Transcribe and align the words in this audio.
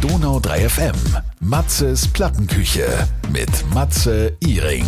Donau 0.00 0.40
3 0.40 0.68
FM. 0.68 0.94
Matzes 1.40 2.08
Plattenküche 2.08 2.86
mit 3.32 3.50
Matze 3.74 4.32
Iring. 4.40 4.86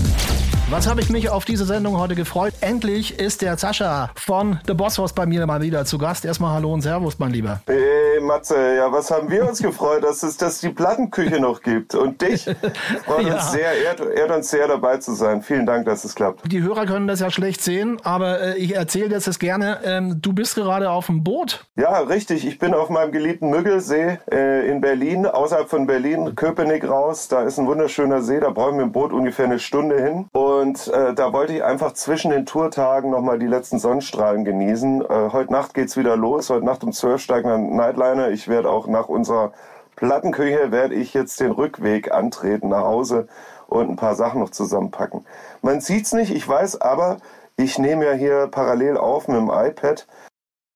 Was 0.72 0.88
habe 0.88 1.02
ich 1.02 1.10
mich 1.10 1.28
auf 1.28 1.44
diese 1.44 1.66
Sendung 1.66 1.98
heute 1.98 2.14
gefreut? 2.14 2.54
Endlich 2.62 3.18
ist 3.18 3.42
der 3.42 3.58
Sascha 3.58 4.08
von 4.14 4.58
The 4.66 4.72
Boss 4.72 4.96
House 4.96 5.12
bei 5.12 5.26
mir 5.26 5.44
mal 5.44 5.60
wieder 5.60 5.84
zu 5.84 5.98
Gast. 5.98 6.24
Erstmal 6.24 6.54
Hallo 6.54 6.72
und 6.72 6.80
Servus, 6.80 7.18
mein 7.18 7.30
Lieber. 7.30 7.60
Hey 7.66 8.18
Matze, 8.22 8.76
ja, 8.76 8.90
was 8.90 9.10
haben 9.10 9.30
wir 9.30 9.46
uns 9.46 9.60
gefreut, 9.60 10.02
dass 10.02 10.22
es 10.22 10.38
dass 10.38 10.60
die 10.60 10.70
Plattenküche 10.70 11.40
noch 11.40 11.60
gibt 11.60 11.94
und 11.94 12.22
dich. 12.22 12.44
Freut 13.04 13.26
ja. 13.26 13.34
uns 13.34 13.52
sehr, 13.52 13.72
ehrt, 13.84 14.00
ehrt, 14.00 14.30
uns 14.30 14.48
sehr 14.48 14.66
dabei 14.66 14.96
zu 14.96 15.12
sein. 15.12 15.42
Vielen 15.42 15.66
Dank, 15.66 15.84
dass 15.84 16.04
es 16.04 16.14
klappt. 16.14 16.50
Die 16.50 16.62
Hörer 16.62 16.86
können 16.86 17.06
das 17.06 17.20
ja 17.20 17.30
schlecht 17.30 17.62
sehen, 17.62 17.98
aber 18.02 18.40
äh, 18.40 18.56
ich 18.56 18.74
erzähle 18.74 19.10
jetzt 19.10 19.26
das 19.26 19.38
gerne. 19.38 19.80
Ähm, 19.84 20.22
du 20.22 20.32
bist 20.32 20.54
gerade 20.54 20.90
auf 20.90 21.04
dem 21.04 21.22
Boot. 21.22 21.66
Ja, 21.76 21.98
richtig. 21.98 22.46
Ich 22.46 22.58
bin 22.58 22.72
auf 22.72 22.88
meinem 22.88 23.12
geliebten 23.12 23.50
Müggelsee 23.50 24.20
äh, 24.30 24.70
in 24.70 24.80
Berlin, 24.80 25.26
außerhalb 25.26 25.68
von 25.68 25.86
Berlin, 25.86 26.34
Köpenick 26.34 26.88
raus. 26.88 27.28
Da 27.28 27.42
ist 27.42 27.58
ein 27.58 27.66
wunderschöner 27.66 28.22
See, 28.22 28.40
da 28.40 28.48
brauchen 28.48 28.78
wir 28.78 28.84
im 28.84 28.92
Boot 28.92 29.12
ungefähr 29.12 29.44
eine 29.44 29.58
Stunde 29.58 30.02
hin. 30.02 30.28
Und 30.32 30.61
äh, 30.62 31.14
da 31.14 31.32
wollte 31.32 31.54
ich 31.54 31.64
einfach 31.64 31.92
zwischen 31.92 32.30
den 32.30 32.46
Tourtagen 32.46 33.10
nochmal 33.10 33.38
die 33.38 33.46
letzten 33.46 33.78
Sonnenstrahlen 33.78 34.44
genießen. 34.44 35.02
Äh, 35.02 35.30
heute 35.32 35.52
Nacht 35.52 35.74
geht's 35.74 35.96
wieder 35.96 36.16
los. 36.16 36.50
Heute 36.50 36.64
Nacht 36.64 36.84
um 36.84 36.92
12 36.92 37.20
steigen 37.20 37.48
wir 37.48 37.58
Nightliner. 37.58 38.30
Ich 38.30 38.48
werde 38.48 38.70
auch 38.70 38.86
nach 38.86 39.08
unserer 39.08 39.52
Plattenküche 39.96 40.72
werde 40.72 40.94
ich 40.94 41.14
jetzt 41.14 41.40
den 41.40 41.52
Rückweg 41.52 42.12
antreten 42.12 42.68
nach 42.68 42.84
Hause 42.84 43.28
und 43.66 43.90
ein 43.90 43.96
paar 43.96 44.14
Sachen 44.14 44.40
noch 44.40 44.50
zusammenpacken. 44.50 45.26
Man 45.60 45.80
sieht's 45.80 46.12
nicht, 46.12 46.34
ich 46.34 46.46
weiß, 46.46 46.80
aber 46.80 47.18
ich 47.56 47.78
nehme 47.78 48.04
ja 48.06 48.12
hier 48.12 48.48
parallel 48.48 48.96
auf 48.96 49.28
mit 49.28 49.36
dem 49.36 49.50
iPad, 49.50 50.06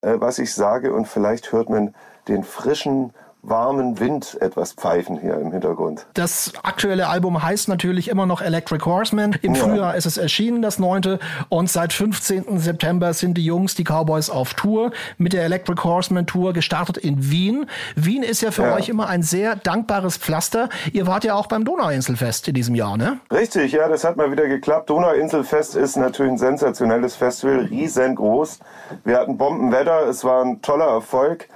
äh, 0.03 0.15
was 0.19 0.39
ich 0.39 0.55
sage 0.55 0.93
und 0.93 1.07
vielleicht 1.09 1.53
hört 1.53 1.71
man 1.71 1.95
den 2.29 2.45
frischen 2.45 3.13
warmen 3.49 4.01
Wind 4.01 4.37
etwas 4.41 4.73
pfeifen 4.73 5.19
hier 5.19 5.39
im 5.39 5.53
Hintergrund. 5.53 6.07
Das 6.15 6.53
aktuelle 6.63 7.09
Album 7.09 7.43
heißt 7.43 7.69
natürlich 7.69 8.09
immer 8.09 8.27
noch 8.27 8.43
Electric 8.43 8.85
Horseman. 8.85 9.37
Im 9.43 9.55
ja. 9.55 9.63
Frühjahr 9.63 9.97
ist 9.97 10.07
es 10.07 10.17
erschienen, 10.17 10.63
das 10.63 10.79
neunte. 10.79 11.19
Und 11.49 11.71
seit 11.71 11.93
15. 11.93 12.59
September 12.59 13.13
sind 13.15 13.35
die 13.35 13.45
Jungs, 13.45 13.75
die 13.75 13.85
Cowboys, 13.85 14.31
auf 14.31 14.55
Tour 14.55 14.91
mit 15.19 15.33
der 15.33 15.45
Electric 15.45 15.83
Horseman 15.83 16.27
Tour 16.27 16.53
gestartet 16.53 16.97
in 16.97 17.31
Wien. 17.31 17.67
Wien 17.95 18.23
ist 18.23 18.41
ja 18.41 18.51
für 18.51 18.63
ja. 18.63 18.75
euch 18.75 18.89
immer 18.89 19.09
ein 19.09 19.23
sehr 19.23 19.57
dankbares 19.57 20.17
Pflaster. 20.17 20.69
Ihr 20.93 21.07
wart 21.07 21.25
ja 21.25 21.35
auch 21.35 21.47
beim 21.47 21.65
Donauinselfest 21.65 22.49
in 22.49 22.55
diesem 22.55 22.75
Jahr, 22.75 22.97
ne? 22.97 23.19
Richtig, 23.33 23.73
ja, 23.73 23.89
das 23.89 24.05
hat 24.05 24.17
mal 24.17 24.31
wieder 24.31 24.49
geklappt. 24.49 24.91
Donauinselfest 24.91 25.77
ist 25.77 25.97
natürlich 25.97 26.33
ein 26.33 26.39
sensationelles 26.39 27.17
Festival, 27.17 27.67
riesengroß. 27.71 28.59
Wir 29.05 29.19
hatten 29.19 29.37
Bombenwetter, 29.37 30.07
es 30.09 30.25
war 30.25 30.45
ein 30.45 30.63
toller 30.63 30.87
Erfolg. 30.87 31.49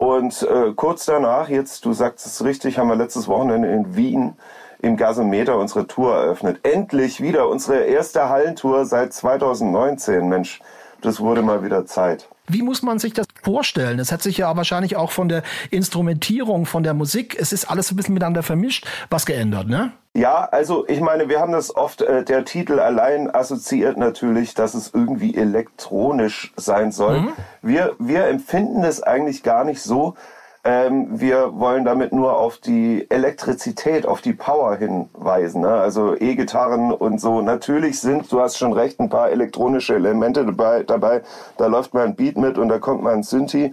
Und 0.00 0.42
äh, 0.44 0.72
kurz 0.74 1.04
danach, 1.04 1.50
jetzt, 1.50 1.84
du 1.84 1.92
sagst 1.92 2.24
es 2.24 2.42
richtig, 2.42 2.78
haben 2.78 2.88
wir 2.88 2.96
letztes 2.96 3.28
Wochenende 3.28 3.68
in 3.68 3.96
Wien 3.96 4.32
im 4.80 4.96
Gasometer 4.96 5.58
unsere 5.58 5.86
Tour 5.86 6.14
eröffnet. 6.14 6.60
Endlich 6.62 7.20
wieder 7.20 7.50
unsere 7.50 7.80
erste 7.80 8.30
Hallentour 8.30 8.86
seit 8.86 9.12
2019. 9.12 10.26
Mensch, 10.26 10.60
das 11.02 11.20
wurde 11.20 11.42
mal 11.42 11.64
wieder 11.64 11.86
Zeit. 11.86 12.28
Wie 12.48 12.62
muss 12.62 12.82
man 12.82 12.98
sich 12.98 13.12
das 13.12 13.26
vorstellen? 13.42 13.98
Es 13.98 14.10
hat 14.10 14.22
sich 14.22 14.38
ja 14.38 14.56
wahrscheinlich 14.56 14.96
auch 14.96 15.12
von 15.12 15.28
der 15.28 15.42
Instrumentierung, 15.70 16.66
von 16.66 16.82
der 16.82 16.94
Musik, 16.94 17.36
es 17.38 17.52
ist 17.52 17.70
alles 17.70 17.90
ein 17.92 17.96
bisschen 17.96 18.14
miteinander 18.14 18.42
vermischt, 18.42 18.86
was 19.08 19.26
geändert, 19.26 19.68
ne? 19.68 19.92
Ja, 20.12 20.48
also 20.50 20.88
ich 20.88 21.00
meine, 21.00 21.28
wir 21.28 21.38
haben 21.38 21.52
das 21.52 21.74
oft, 21.74 22.02
äh, 22.02 22.24
der 22.24 22.44
Titel 22.44 22.80
allein 22.80 23.32
assoziiert 23.32 23.96
natürlich, 23.96 24.54
dass 24.54 24.74
es 24.74 24.92
irgendwie 24.92 25.36
elektronisch 25.36 26.52
sein 26.56 26.90
soll. 26.90 27.20
Mhm. 27.20 27.32
Wir, 27.62 27.94
wir 28.00 28.26
empfinden 28.26 28.82
es 28.82 29.00
eigentlich 29.00 29.44
gar 29.44 29.64
nicht 29.64 29.80
so. 29.80 30.14
Ähm, 30.62 31.08
wir 31.18 31.58
wollen 31.58 31.86
damit 31.86 32.12
nur 32.12 32.36
auf 32.36 32.58
die 32.58 33.06
Elektrizität, 33.10 34.06
auf 34.06 34.20
die 34.20 34.34
Power 34.34 34.76
hinweisen. 34.76 35.62
Ne? 35.62 35.70
Also 35.70 36.14
E-Gitarren 36.14 36.92
und 36.92 37.18
so. 37.18 37.40
Natürlich 37.40 38.00
sind, 38.00 38.30
du 38.30 38.40
hast 38.40 38.58
schon 38.58 38.74
recht, 38.74 39.00
ein 39.00 39.08
paar 39.08 39.30
elektronische 39.30 39.94
Elemente 39.94 40.44
dabei. 40.44 40.82
dabei. 40.82 41.22
Da 41.56 41.66
läuft 41.66 41.94
mal 41.94 42.04
ein 42.04 42.14
Beat 42.14 42.36
mit 42.36 42.58
und 42.58 42.68
da 42.68 42.78
kommt 42.78 43.02
mal 43.02 43.14
ein 43.14 43.22
Synthi. 43.22 43.72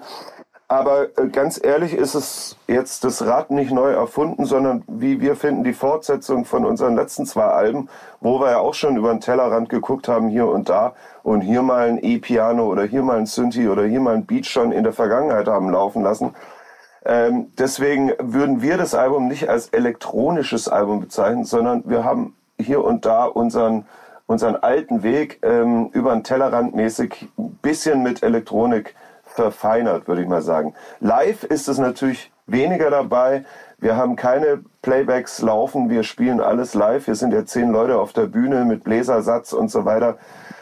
Aber 0.69 1.17
äh, 1.17 1.27
ganz 1.29 1.59
ehrlich 1.63 1.93
ist 1.93 2.13
es 2.13 2.57
jetzt 2.67 3.03
das 3.05 3.25
Rad 3.25 3.51
nicht 3.51 3.71
neu 3.71 3.91
erfunden, 3.91 4.45
sondern 4.45 4.83
wie 4.87 5.21
wir 5.21 5.35
finden 5.37 5.63
die 5.63 5.73
Fortsetzung 5.73 6.43
von 6.43 6.65
unseren 6.65 6.95
letzten 6.95 7.25
zwei 7.25 7.45
Alben, 7.45 7.89
wo 8.19 8.39
wir 8.41 8.51
ja 8.51 8.57
auch 8.59 8.73
schon 8.73 8.97
über 8.97 9.11
den 9.11 9.21
Tellerrand 9.21 9.69
geguckt 9.69 10.09
haben 10.09 10.27
hier 10.27 10.47
und 10.47 10.67
da 10.69 10.93
und 11.23 11.41
hier 11.41 11.61
mal 11.61 11.87
ein 11.87 12.03
E-Piano 12.03 12.65
oder 12.65 12.83
hier 12.83 13.01
mal 13.01 13.17
ein 13.17 13.25
Synthi 13.25 13.69
oder 13.69 13.85
hier 13.85 14.01
mal 14.01 14.15
ein 14.15 14.25
Beat 14.25 14.45
schon 14.45 14.73
in 14.73 14.83
der 14.83 14.93
Vergangenheit 14.93 15.47
haben 15.47 15.69
laufen 15.69 16.03
lassen. 16.03 16.33
Ähm, 17.07 17.51
deswegen 17.57 18.11
würden 18.19 18.61
wir 18.61 18.77
das 18.77 18.93
Album 18.93 19.27
nicht 19.27 19.49
als 19.49 19.69
elektronisches 19.69 20.67
Album 20.67 20.99
bezeichnen, 20.99 21.45
sondern 21.45 21.83
wir 21.89 22.03
haben 22.03 22.35
hier 22.59 22.83
und 22.83 23.05
da 23.05 23.25
unseren 23.25 23.85
unseren 24.27 24.57
alten 24.57 25.03
Weg 25.03 25.39
ähm, 25.41 25.89
über 25.93 26.13
den 26.13 26.23
Tellerrand 26.23 26.75
mäßig 26.75 27.29
ein 27.37 27.57
bisschen 27.61 28.03
mit 28.03 28.21
Elektronik 28.21 28.93
verfeinert, 29.23 30.07
würde 30.07 30.21
ich 30.21 30.27
mal 30.27 30.41
sagen. 30.41 30.73
Live 30.99 31.43
ist 31.43 31.67
es 31.67 31.77
natürlich 31.77 32.31
weniger 32.45 32.89
dabei. 32.89 33.45
Wir 33.79 33.95
haben 33.95 34.15
keine 34.15 34.63
Playbacks 34.81 35.41
laufen, 35.41 35.89
wir 35.89 36.03
spielen 36.03 36.41
alles 36.41 36.73
live. 36.73 37.07
Wir 37.07 37.15
sind 37.15 37.33
ja 37.33 37.45
zehn 37.45 37.69
Leute 37.71 37.99
auf 37.99 38.13
der 38.13 38.27
Bühne 38.27 38.65
mit 38.65 38.83
Bläsersatz 38.83 39.53
und 39.53 39.69
so 39.69 39.85
weiter. 39.85 40.17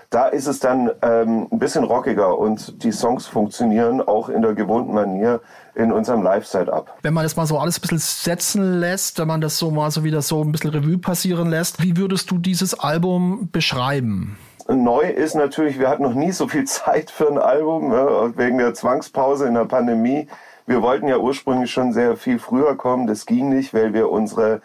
Da 0.09 0.27
ist 0.27 0.47
es 0.47 0.59
dann 0.59 0.91
ähm, 1.01 1.47
ein 1.51 1.59
bisschen 1.59 1.83
rockiger 1.83 2.37
und 2.37 2.83
die 2.83 2.91
Songs 2.91 3.25
funktionieren 3.25 4.01
auch 4.01 4.29
in 4.29 4.41
der 4.41 4.53
gewohnten 4.53 4.93
Manier 4.93 5.41
in 5.75 5.91
unserem 5.91 6.23
Live-Setup. 6.23 6.89
Wenn 7.01 7.13
man 7.13 7.23
das 7.23 7.35
mal 7.35 7.45
so 7.45 7.59
alles 7.59 7.77
ein 7.77 7.81
bisschen 7.81 7.99
setzen 7.99 8.79
lässt, 8.79 9.19
wenn 9.19 9.27
man 9.27 9.41
das 9.41 9.57
so 9.57 9.71
mal 9.71 9.91
so 9.91 10.03
wieder 10.03 10.21
so 10.21 10.41
ein 10.41 10.51
bisschen 10.51 10.71
Revue 10.71 10.97
passieren 10.97 11.49
lässt, 11.49 11.81
wie 11.83 11.97
würdest 11.97 12.31
du 12.31 12.37
dieses 12.37 12.79
Album 12.79 13.49
beschreiben? 13.51 14.37
Neu 14.67 15.07
ist 15.07 15.35
natürlich, 15.35 15.77
wir 15.77 15.89
hatten 15.89 16.03
noch 16.03 16.15
nie 16.15 16.31
so 16.31 16.47
viel 16.47 16.63
Zeit 16.65 17.11
für 17.11 17.27
ein 17.27 17.37
Album, 17.37 17.91
wegen 18.37 18.57
der 18.57 18.73
Zwangspause 18.73 19.47
in 19.47 19.53
der 19.53 19.65
Pandemie. 19.65 20.27
Wir 20.65 20.81
wollten 20.81 21.07
ja 21.07 21.17
ursprünglich 21.17 21.71
schon 21.71 21.93
sehr 21.93 22.17
viel 22.17 22.39
früher 22.39 22.75
kommen, 22.75 23.05
das 23.05 23.25
ging 23.25 23.49
nicht, 23.49 23.73
weil 23.73 23.93
wir 23.93 24.09
unsere 24.09 24.61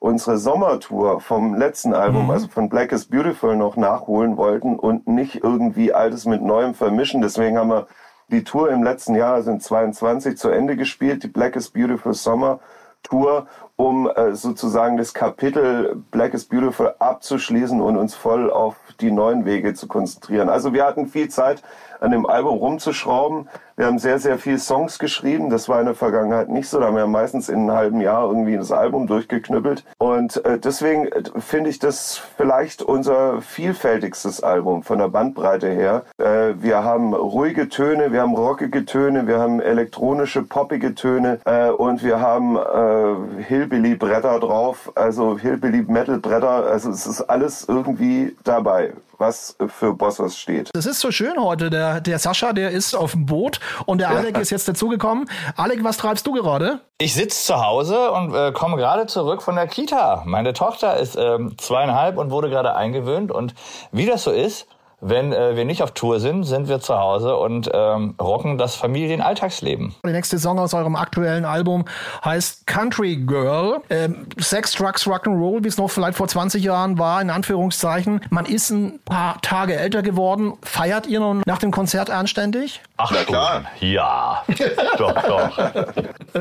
unsere 0.00 0.38
Sommertour 0.38 1.20
vom 1.20 1.54
letzten 1.54 1.92
Album, 1.92 2.24
mhm. 2.24 2.30
also 2.30 2.48
von 2.48 2.70
Black 2.70 2.90
is 2.90 3.04
Beautiful, 3.04 3.54
noch 3.54 3.76
nachholen 3.76 4.38
wollten 4.38 4.76
und 4.76 5.06
nicht 5.06 5.44
irgendwie 5.44 5.92
Altes 5.92 6.24
mit 6.24 6.42
Neuem 6.42 6.74
vermischen. 6.74 7.20
Deswegen 7.20 7.58
haben 7.58 7.68
wir 7.68 7.86
die 8.30 8.44
Tour 8.44 8.70
im 8.70 8.82
letzten 8.82 9.14
Jahr, 9.14 9.34
also 9.34 9.50
in 9.50 9.60
22, 9.60 10.38
zu 10.38 10.48
Ende 10.50 10.76
gespielt, 10.76 11.22
die 11.22 11.28
Black 11.28 11.56
is 11.56 11.70
Beautiful 11.70 12.14
Summer 12.14 12.60
Tour, 13.02 13.46
um 13.76 14.08
äh, 14.08 14.34
sozusagen 14.34 14.96
das 14.96 15.14
Kapitel 15.14 16.02
Black 16.10 16.34
is 16.34 16.44
Beautiful 16.44 16.94
abzuschließen 16.98 17.80
und 17.80 17.96
uns 17.96 18.14
voll 18.14 18.50
auf 18.50 18.76
die 19.00 19.10
neuen 19.10 19.44
Wege 19.46 19.74
zu 19.74 19.88
konzentrieren. 19.88 20.48
Also 20.48 20.72
wir 20.72 20.84
hatten 20.84 21.06
viel 21.06 21.28
Zeit, 21.28 21.62
an 22.00 22.10
dem 22.10 22.26
Album 22.26 22.58
rumzuschrauben. 22.58 23.48
Wir 23.76 23.86
haben 23.86 23.98
sehr, 23.98 24.18
sehr 24.18 24.38
viel 24.38 24.58
Songs 24.58 24.98
geschrieben. 24.98 25.48
Das 25.48 25.68
war 25.68 25.80
in 25.80 25.86
der 25.86 25.94
Vergangenheit 25.94 26.48
nicht 26.50 26.68
so. 26.68 26.78
Da 26.80 26.86
haben 26.86 26.96
wir 26.96 27.06
meistens 27.06 27.48
in 27.48 27.60
einem 27.60 27.72
halben 27.72 28.00
Jahr 28.00 28.28
irgendwie 28.28 28.56
das 28.56 28.72
Album 28.72 29.06
durchgeknüppelt. 29.06 29.84
Und 29.98 30.44
äh, 30.44 30.58
deswegen 30.58 31.06
äh, 31.06 31.22
finde 31.38 31.70
ich 31.70 31.78
das 31.78 32.20
vielleicht 32.36 32.82
unser 32.82 33.40
vielfältigstes 33.40 34.42
Album 34.42 34.82
von 34.82 34.98
der 34.98 35.08
Bandbreite 35.08 35.68
her. 35.68 36.02
Äh, 36.18 36.54
wir 36.60 36.84
haben 36.84 37.14
ruhige 37.14 37.68
Töne, 37.68 38.12
wir 38.12 38.20
haben 38.20 38.34
rockige 38.34 38.84
Töne, 38.84 39.26
wir 39.26 39.38
haben 39.38 39.60
elektronische, 39.60 40.42
poppige 40.42 40.94
Töne 40.94 41.40
äh, 41.44 41.70
und 41.70 42.04
wir 42.04 42.20
haben 42.20 42.56
äh, 42.56 43.42
Hillbilly-Bretter 43.44 44.40
drauf, 44.40 44.92
also 44.94 45.38
Hillbilly-Metal-Bretter. 45.38 46.66
Also 46.66 46.90
es 46.90 47.06
ist 47.06 47.22
alles 47.22 47.66
irgendwie 47.66 48.36
dabei 48.44 48.92
was 49.20 49.56
für 49.68 49.92
Bossos 49.94 50.38
steht. 50.38 50.70
Das 50.72 50.86
ist 50.86 51.00
so 51.00 51.10
schön 51.10 51.34
heute. 51.38 51.70
Der, 51.70 52.00
der 52.00 52.18
Sascha, 52.18 52.52
der 52.52 52.70
ist 52.70 52.94
auf 52.94 53.12
dem 53.12 53.26
Boot 53.26 53.60
und 53.86 53.98
der 53.98 54.10
Alec 54.10 54.38
ist 54.38 54.50
jetzt 54.50 54.66
dazugekommen. 54.66 55.28
Alec, 55.56 55.84
was 55.84 55.98
treibst 55.98 56.26
du 56.26 56.32
gerade? 56.32 56.80
Ich 56.98 57.14
sitze 57.14 57.44
zu 57.44 57.64
Hause 57.64 58.10
und 58.10 58.34
äh, 58.34 58.52
komme 58.52 58.76
gerade 58.76 59.06
zurück 59.06 59.42
von 59.42 59.54
der 59.54 59.66
Kita. 59.66 60.22
Meine 60.26 60.54
Tochter 60.54 60.96
ist 60.96 61.16
ähm, 61.16 61.54
zweieinhalb 61.58 62.16
und 62.16 62.30
wurde 62.30 62.48
gerade 62.48 62.74
eingewöhnt. 62.74 63.30
Und 63.30 63.54
wie 63.92 64.06
das 64.06 64.24
so 64.24 64.30
ist, 64.30 64.66
wenn 65.00 65.32
äh, 65.32 65.56
wir 65.56 65.64
nicht 65.64 65.82
auf 65.82 65.92
Tour 65.92 66.20
sind, 66.20 66.44
sind 66.44 66.68
wir 66.68 66.80
zu 66.80 66.98
Hause 66.98 67.36
und 67.36 67.70
ähm, 67.72 68.14
rocken 68.20 68.58
das 68.58 68.74
Familienalltagsleben. 68.74 69.94
Der 70.04 70.12
nächste 70.12 70.38
Song 70.38 70.58
aus 70.58 70.74
eurem 70.74 70.96
aktuellen 70.96 71.44
Album 71.44 71.84
heißt 72.24 72.66
Country 72.66 73.16
Girl. 73.16 73.80
Ähm, 73.90 74.26
Sex, 74.38 74.72
Drugs, 74.72 75.06
Rock'n'Roll, 75.06 75.64
wie 75.64 75.68
es 75.68 75.78
noch 75.78 75.90
vielleicht 75.90 76.16
vor 76.16 76.28
20 76.28 76.62
Jahren 76.62 76.98
war, 76.98 77.20
in 77.20 77.30
Anführungszeichen. 77.30 78.20
Man 78.30 78.44
ist 78.46 78.70
ein 78.70 79.00
paar 79.04 79.40
Tage 79.40 79.76
älter 79.76 80.02
geworden. 80.02 80.54
Feiert 80.62 81.06
ihr 81.06 81.20
noch 81.20 81.42
nach 81.46 81.58
dem 81.58 81.70
Konzert 81.70 82.10
anständig? 82.10 82.80
Ach, 82.96 83.10
Na 83.12 83.24
klar. 83.24 83.64
Ja, 83.80 84.42
doch, 84.98 85.14
doch. 85.22 85.58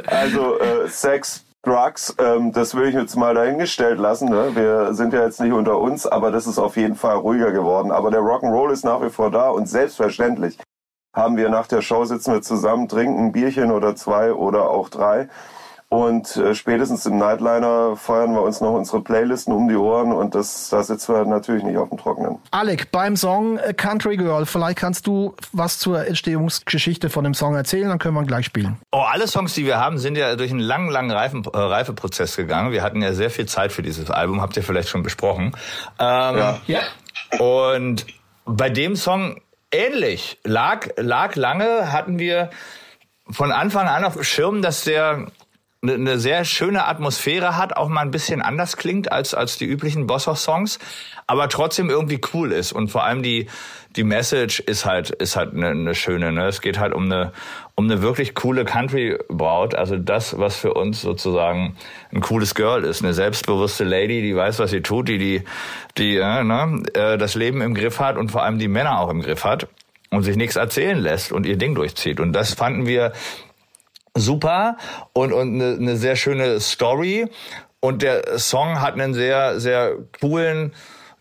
Also 0.08 0.60
äh, 0.60 0.88
Sex, 0.88 1.46
Drugs, 1.64 2.16
ähm, 2.20 2.54
das 2.54 2.74
will 2.74 2.88
ich 2.88 2.96
jetzt 2.96 3.16
mal 3.16 3.34
dahingestellt 3.34 4.00
lassen. 4.00 4.30
Ne? 4.30 4.56
Wir 4.56 4.94
sind 4.94 5.14
ja 5.14 5.24
jetzt 5.24 5.42
nicht 5.42 5.52
unter 5.52 5.78
uns, 5.78 6.06
aber 6.06 6.32
das 6.32 6.48
ist 6.48 6.58
auf 6.58 6.78
jeden 6.78 6.96
Fall 6.96 7.16
ruhiger 7.18 7.52
geworden. 7.52 7.92
Aber 7.92 8.12
der 8.12 8.22
Rock'n'Roll 8.22 8.72
ist 8.72 8.86
nach 8.86 9.02
wie 9.02 9.10
vor 9.10 9.30
da 9.30 9.50
und 9.50 9.68
selbstverständlich 9.68 10.58
haben 11.14 11.38
wir 11.38 11.50
nach 11.50 11.68
der 11.68 11.82
Show 11.82 12.06
sitzen 12.06 12.34
wir 12.34 12.42
zusammen, 12.42 12.88
trinken 12.88 13.26
ein 13.26 13.32
Bierchen 13.32 13.72
oder 13.72 13.96
zwei 13.96 14.32
oder 14.32 14.70
auch 14.70 14.90
drei 14.90 15.28
Und 15.92 16.38
äh, 16.38 16.54
spätestens 16.54 17.08
im 17.08 17.18
Nightliner 17.18 17.96
feuern 17.96 18.34
wir 18.34 18.44
uns 18.44 18.62
noch 18.62 18.74
unsere 18.74 19.02
Playlisten 19.02 19.52
um 19.52 19.68
die 19.68 19.76
Ohren 19.76 20.12
und 20.12 20.36
das, 20.36 20.70
da 20.70 20.84
sitzen 20.84 21.16
wir 21.16 21.26
natürlich 21.26 21.64
nicht 21.64 21.78
auf 21.78 21.90
dem 21.90 21.98
Trockenen. 21.98 22.38
Alec, 22.52 22.92
beim 22.92 23.16
Song 23.16 23.60
Country 23.76 24.16
Girl, 24.16 24.46
vielleicht 24.46 24.78
kannst 24.78 25.08
du 25.08 25.34
was 25.52 25.80
zur 25.80 26.06
Entstehungsgeschichte 26.06 27.10
von 27.10 27.24
dem 27.24 27.34
Song 27.34 27.56
erzählen, 27.56 27.90
dann 27.90 27.98
können 27.98 28.14
wir 28.14 28.22
ihn 28.22 28.28
gleich 28.28 28.46
spielen. 28.46 28.78
Alle 29.12 29.28
Songs, 29.28 29.54
die 29.54 29.66
wir 29.66 29.80
haben, 29.80 29.98
sind 29.98 30.18
ja 30.18 30.36
durch 30.36 30.52
einen 30.52 30.60
langen, 30.60 30.90
langen 30.90 31.12
Reifen, 31.12 31.44
äh, 31.46 31.58
Reifeprozess 31.58 32.36
gegangen. 32.36 32.72
Wir 32.72 32.84
hatten 32.84 33.02
ja 33.02 33.14
sehr 33.14 33.30
viel 33.30 33.48
Zeit 33.48 33.72
für 33.72 33.82
dieses 33.82 34.12
Album, 34.12 34.42
habt 34.42 34.56
ihr 34.56 34.64
vielleicht 34.64 34.90
schon 34.90 35.04
besprochen. 35.04 35.56
Ähm, 36.00 36.38
ja. 36.38 36.62
ja. 36.68 36.82
Und 37.40 38.06
bei 38.46 38.70
dem 38.70 38.96
Song 38.96 39.42
ähnlich. 39.72 40.40
Lag, 40.44 40.90
lag 40.98 41.36
lange, 41.36 41.92
hatten 41.92 42.20
wir 42.20 42.50
von 43.30 43.52
Anfang 43.52 43.88
an 43.88 44.04
auf 44.04 44.14
dem 44.14 44.24
Schirm, 44.24 44.62
dass 44.62 44.84
der 44.84 45.28
eine 45.82 45.98
ne 45.98 46.20
sehr 46.20 46.44
schöne 46.44 46.88
Atmosphäre 46.88 47.56
hat, 47.56 47.78
auch 47.78 47.88
mal 47.88 48.02
ein 48.02 48.12
bisschen 48.12 48.42
anders 48.42 48.76
klingt 48.76 49.12
als, 49.12 49.34
als 49.34 49.58
die 49.58 49.66
üblichen 49.66 50.08
Bosshaus-Songs, 50.08 50.78
aber 51.26 51.48
trotzdem 51.48 51.90
irgendwie 51.90 52.20
cool 52.34 52.52
ist. 52.52 52.74
Und 52.74 52.90
vor 52.90 53.06
allem 53.06 53.24
die, 53.24 53.48
die 53.96 54.04
Message 54.04 54.60
ist 54.60 54.86
halt, 54.86 55.10
ist 55.10 55.38
halt 55.38 55.54
eine, 55.54 55.70
eine 55.70 55.96
schöne. 55.96 56.34
Ne? 56.34 56.48
Es 56.48 56.60
geht 56.60 56.80
halt 56.80 56.94
um 56.94 57.06
eine, 57.06 57.32
um 57.76 57.86
eine 57.86 58.02
wirklich 58.02 58.36
coole 58.36 58.66
Country-Braut. 58.66 59.74
Also 59.74 59.96
das, 59.96 60.38
was 60.38 60.58
für 60.58 60.74
uns 60.74 61.02
sozusagen 61.02 61.78
ein 62.12 62.20
cooles 62.20 62.56
Girl 62.56 62.84
ist. 62.84 63.02
Eine 63.02 63.14
selbstbewusste 63.14 63.86
Lady, 63.86 64.22
die 64.22 64.36
weiß, 64.36 64.60
was 64.60 64.72
sie 64.72 64.82
tut, 64.82 65.08
die, 65.08 65.18
die, 65.18 65.44
die 65.98 66.18
äh, 66.18 66.44
ne, 66.44 66.84
äh, 66.94 67.18
das 67.18 67.36
Leben 67.36 67.62
im 67.62 67.74
Griff 67.74 68.00
hat 68.00 68.18
und 68.18 68.32
vor 68.32 68.44
allem 68.44 68.60
die 68.60 68.68
Männer 68.68 69.00
auch 69.00 69.10
im 69.10 69.22
Griff 69.22 69.46
hat 69.46 69.68
und 70.12 70.24
sich 70.24 70.36
nichts 70.36 70.58
erzählen 70.58 71.00
lässt 71.00 71.32
und 71.32 71.46
ihr 71.46 71.58
Ding 71.58 71.74
durchzieht. 71.74 72.20
Und 72.20 72.34
das 72.34 72.54
fanden 72.54 72.86
wir 72.86 73.14
super 74.20 74.78
und, 75.14 75.34
und 75.34 75.56
eine, 75.56 75.76
eine 75.78 75.96
sehr 75.98 76.16
schöne 76.16 76.60
Story. 76.60 77.30
Und 77.82 78.02
der 78.02 78.38
Song 78.38 78.82
hat 78.82 78.94
einen 78.94 79.14
sehr, 79.14 79.60
sehr 79.60 79.94
coolen, 80.20 80.74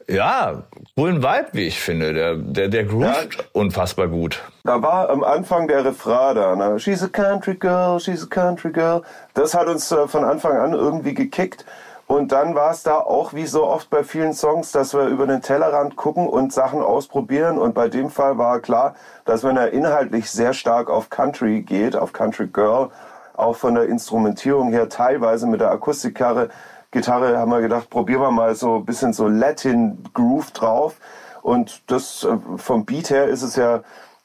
ja, 0.08 0.64
coolen 0.96 1.22
Vibe, 1.22 1.48
wie 1.52 1.66
ich 1.66 1.78
finde. 1.78 2.12
Der, 2.12 2.34
der, 2.34 2.68
der 2.68 2.84
groovt 2.84 3.36
ja. 3.36 3.44
unfassbar 3.52 4.08
gut. 4.08 4.42
Da 4.64 4.82
war 4.82 5.08
am 5.08 5.22
Anfang 5.22 5.68
der 5.68 5.84
Refrain 5.84 6.34
da, 6.34 6.56
ne? 6.56 6.80
She's 6.80 7.02
a 7.02 7.08
country 7.08 7.54
girl, 7.54 8.00
she's 8.00 8.24
a 8.24 8.26
country 8.26 8.72
girl. 8.72 9.02
Das 9.34 9.54
hat 9.54 9.68
uns 9.68 9.92
äh, 9.92 10.08
von 10.08 10.24
Anfang 10.24 10.56
an 10.56 10.72
irgendwie 10.72 11.14
gekickt. 11.14 11.64
Und 12.08 12.32
dann 12.32 12.54
war 12.54 12.70
es 12.70 12.82
da 12.82 12.96
auch 12.96 13.34
wie 13.34 13.44
so 13.44 13.66
oft 13.66 13.90
bei 13.90 14.02
vielen 14.02 14.32
Songs, 14.32 14.72
dass 14.72 14.94
wir 14.94 15.08
über 15.08 15.26
den 15.26 15.42
Tellerrand 15.42 15.96
gucken 15.96 16.26
und 16.26 16.54
Sachen 16.54 16.80
ausprobieren. 16.80 17.58
Und 17.58 17.74
bei 17.74 17.88
dem 17.88 18.08
Fall 18.08 18.38
war 18.38 18.60
klar, 18.60 18.94
dass 19.26 19.44
wenn 19.44 19.58
er 19.58 19.72
inhaltlich 19.72 20.30
sehr 20.30 20.54
stark 20.54 20.88
auf 20.88 21.10
Country 21.10 21.60
geht, 21.60 21.96
auf 21.96 22.14
Country 22.14 22.46
Girl, 22.46 22.88
auch 23.36 23.56
von 23.56 23.74
der 23.74 23.84
Instrumentierung 23.84 24.72
her 24.72 24.88
teilweise 24.88 25.46
mit 25.46 25.60
der 25.60 25.70
Akustikgitarre, 25.70 26.48
Gitarre 26.90 27.36
haben 27.36 27.50
wir 27.50 27.60
gedacht, 27.60 27.90
probieren 27.90 28.22
wir 28.22 28.30
mal 28.30 28.54
so 28.54 28.76
ein 28.76 28.86
bisschen 28.86 29.12
so 29.12 29.28
Latin 29.28 30.02
Groove 30.14 30.50
drauf. 30.52 30.96
Und 31.42 31.82
das 31.90 32.24
äh, 32.24 32.38
vom 32.56 32.86
Beat 32.86 33.10
her 33.10 33.26
ist 33.26 33.42
es 33.42 33.56
ja 33.56 33.82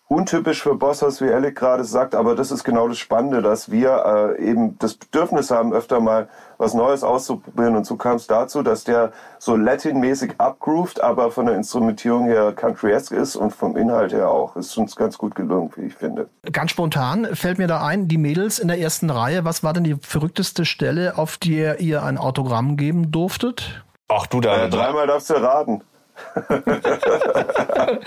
untypisch 0.07 0.61
für 0.61 0.75
Bossers, 0.75 1.21
wie 1.21 1.31
Alec 1.31 1.55
gerade 1.55 1.83
sagt, 1.83 2.13
aber 2.15 2.35
das 2.35 2.51
ist 2.51 2.63
genau 2.63 2.87
das 2.87 2.97
Spannende, 2.97 3.41
dass 3.41 3.71
wir 3.71 4.35
äh, 4.39 4.43
eben 4.43 4.77
das 4.79 4.95
Bedürfnis 4.95 5.49
haben, 5.49 5.73
öfter 5.73 5.99
mal 5.99 6.29
was 6.57 6.73
Neues 6.73 7.03
auszuprobieren. 7.03 7.75
Und 7.75 7.85
so 7.85 7.95
kam 7.95 8.17
es 8.17 8.27
dazu, 8.27 8.61
dass 8.61 8.83
der 8.83 9.11
so 9.39 9.55
Latin-mäßig 9.55 10.35
abgrooved, 10.37 11.01
aber 11.01 11.31
von 11.31 11.47
der 11.47 11.55
Instrumentierung 11.55 12.25
her 12.25 12.53
country-esque 12.53 13.15
ist 13.15 13.35
und 13.35 13.51
vom 13.51 13.75
Inhalt 13.75 14.13
her 14.13 14.29
auch. 14.29 14.55
Ist 14.55 14.77
uns 14.77 14.95
ganz 14.95 15.17
gut 15.17 15.35
gelungen, 15.35 15.71
wie 15.75 15.87
ich 15.87 15.95
finde. 15.95 16.29
Ganz 16.51 16.71
spontan 16.71 17.27
fällt 17.33 17.57
mir 17.57 17.67
da 17.67 17.85
ein, 17.85 18.07
die 18.07 18.17
Mädels 18.17 18.59
in 18.59 18.67
der 18.67 18.79
ersten 18.79 19.09
Reihe, 19.09 19.45
was 19.45 19.63
war 19.63 19.73
denn 19.73 19.83
die 19.83 19.95
verrückteste 19.95 20.65
Stelle, 20.65 21.17
auf 21.17 21.37
der 21.37 21.79
ihr 21.79 22.03
ein 22.03 22.17
Autogramm 22.17 22.77
geben 22.77 23.11
durftet? 23.11 23.83
Ach 24.09 24.27
du, 24.27 24.41
da. 24.41 24.57
Ja, 24.57 24.67
dreimal 24.67 25.07
darfst 25.07 25.29
du 25.29 25.33
raten 25.33 25.81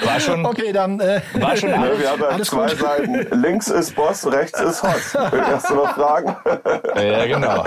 war 0.05 0.21
schon. 0.21 0.45
Okay, 0.47 0.73
dann. 0.73 1.01
Äh, 1.01 1.21
war 1.35 1.57
schon 1.57 1.73
alles, 1.73 1.99
wir 2.01 2.11
haben 2.11 2.21
ja 2.21 2.43
zwei 2.43 2.69
gut. 2.69 2.79
Seiten. 2.79 3.41
Links 3.43 3.69
ist 3.69 3.95
Boss, 3.95 4.27
rechts 4.31 4.61
ist 4.61 4.83
Hoss. 4.83 5.15
Hast 5.15 5.71
du 5.71 5.75
noch 5.75 5.95
Fragen? 5.95 6.37
ja, 6.97 7.27
genau. 7.27 7.65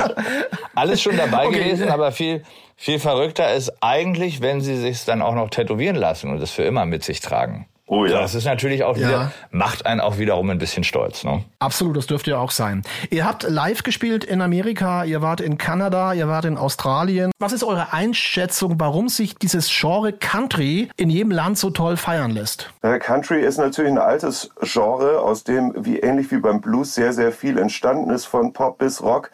Alles 0.75 1.01
schon 1.01 1.18
dabei 1.18 1.47
okay. 1.47 1.59
gewesen, 1.59 1.89
aber 1.89 2.12
viel, 2.12 2.44
viel 2.75 3.00
verrückter 3.00 3.53
ist 3.53 3.71
eigentlich, 3.81 4.41
wenn 4.41 4.62
sie 4.62 4.77
sich 4.77 5.06
dann 5.06 5.21
auch 5.21 5.36
noch 5.36 5.50
tätowieren 5.50 5.95
lassen 5.95 6.30
und 6.31 6.39
das 6.39 6.51
für 6.51 6.63
immer 6.63 6.86
mit 6.86 7.03
sich 7.03 7.21
tragen. 7.21 7.68
Oh 7.91 8.06
ja. 8.06 8.21
Das 8.21 8.36
ist 8.36 8.45
natürlich 8.45 8.83
auch 8.83 8.97
wieder, 8.97 9.09
ja. 9.09 9.31
macht 9.50 9.88
einen 9.88 10.00
auch 10.00 10.19
wiederum 10.19 10.51
ein 10.51 10.59
bisschen 10.59 10.83
stolz, 10.83 11.24
ne? 11.24 11.44
Absolut, 11.57 11.97
das 11.97 12.06
dürfte 12.06 12.31
ja 12.31 12.38
auch 12.38 12.51
sein. 12.51 12.83
Ihr 13.09 13.25
habt 13.25 13.41
live 13.41 13.81
gespielt 13.81 14.24
in 14.24 14.41
Amerika, 14.41 15.03
ihr 15.06 15.24
wart 15.24 15.41
in 15.41 15.57
Kanada, 15.57 16.13
ihr 16.13 16.27
wart 16.27 16.45
in 16.45 16.56
Australien. 16.56 17.31
Was 17.39 17.51
ist 17.51 17.63
eure 17.63 17.91
Einschätzung, 17.91 18.75
warum 18.77 19.09
sich 19.09 19.33
dieses 19.36 19.68
Genre 19.71 20.13
Country 20.13 20.89
in 20.97 21.09
jedem 21.09 21.31
Land 21.31 21.57
so 21.57 21.71
toll 21.71 21.97
feiern 21.97 22.30
lässt? 22.30 22.71
Country 23.00 23.41
ist 23.41 23.57
natürlich 23.57 23.91
ein 23.91 23.97
altes 23.97 24.51
Genre, 24.62 25.19
aus 25.21 25.44
dem, 25.44 25.74
wie 25.75 25.97
ähnlich 25.97 26.30
wie 26.31 26.38
beim 26.38 26.62
Blues, 26.62 26.94
sehr, 26.94 27.12
sehr 27.12 27.31
viel 27.31 27.57
entstanden 27.57 28.12
ist, 28.12 28.25
von 28.25 28.53
Pop 28.53 28.77
bis 28.77 29.01
Rock 29.01 29.31